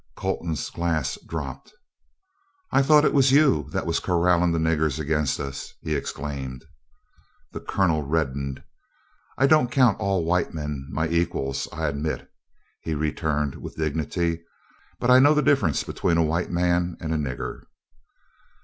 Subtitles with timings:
[0.17, 1.71] Colton's glass dropped.
[2.71, 6.65] "I thought it was you that was corralling the niggers against us," he exclaimed.
[7.51, 8.63] The Colonel reddened.
[9.37, 12.27] "I don't count all white men my equals, I admit,"
[12.81, 14.41] he returned with dignity,
[14.99, 17.65] "but I know the difference between a white man and a nigger."